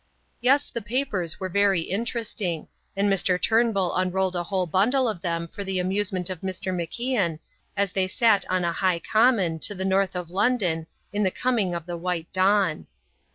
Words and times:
Yes, 0.41 0.71
the 0.71 0.81
papers 0.81 1.39
were 1.39 1.47
very 1.47 1.81
interesting, 1.81 2.67
and 2.95 3.07
Mr. 3.07 3.39
Turnbull 3.39 3.95
unrolled 3.95 4.35
a 4.35 4.41
whole 4.41 4.65
bundle 4.65 5.07
of 5.07 5.21
them 5.21 5.47
for 5.49 5.63
the 5.63 5.77
amusement 5.77 6.27
of 6.31 6.41
Mr. 6.41 6.73
MacIan 6.75 7.37
as 7.77 7.91
they 7.91 8.07
sat 8.07 8.43
on 8.49 8.65
a 8.65 8.73
high 8.73 8.97
common 8.97 9.59
to 9.59 9.75
the 9.75 9.85
north 9.85 10.15
of 10.15 10.31
London, 10.31 10.87
in 11.13 11.21
the 11.21 11.29
coming 11.29 11.75
of 11.75 11.85
the 11.85 11.97
white 11.97 12.33
dawn. 12.33 12.87